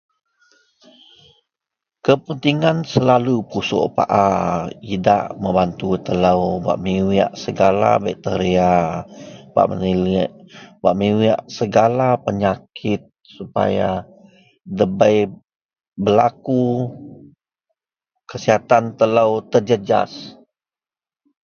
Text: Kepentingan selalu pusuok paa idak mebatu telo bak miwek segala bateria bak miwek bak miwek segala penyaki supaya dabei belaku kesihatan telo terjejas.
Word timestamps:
Kepentingan 2.05 2.77
selalu 2.91 3.35
pusuok 3.51 3.89
paa 3.97 4.25
idak 4.95 5.23
mebatu 5.41 5.89
telo 6.05 6.37
bak 6.65 6.79
miwek 6.85 7.29
segala 7.43 7.91
bateria 8.03 8.71
bak 9.53 9.67
miwek 9.81 10.29
bak 10.81 10.95
miwek 11.01 11.37
segala 11.57 12.07
penyaki 12.25 12.91
supaya 13.35 13.89
dabei 14.77 15.19
belaku 16.03 16.65
kesihatan 18.29 18.83
telo 18.97 19.25
terjejas. 19.51 20.11